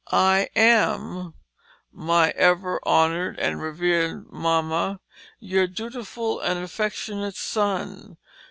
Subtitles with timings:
[0.11, 1.35] "I am
[1.91, 4.99] my ever honoured and revered Mamma
[5.39, 8.17] your Dutiful & Affectionate Son.